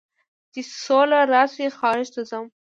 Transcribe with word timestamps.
چې 0.53 0.61
سوله 0.83 1.19
راشي 1.33 1.67
خارج 1.77 2.07
ته 2.15 2.21
ځم 2.29 2.45